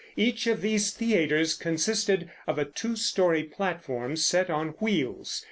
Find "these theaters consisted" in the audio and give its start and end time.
0.61-2.31